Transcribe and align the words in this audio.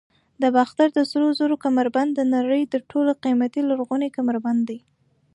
د 0.41 0.43
باختر 0.55 0.87
د 0.93 0.99
سرو 1.11 1.29
زرو 1.39 1.55
کمربند 1.65 2.11
د 2.15 2.21
نړۍ 2.35 2.63
تر 2.73 2.81
ټولو 2.91 3.11
قیمتي 3.23 3.61
لرغونی 3.69 4.09
کمربند 4.17 4.61
دی 4.69 4.79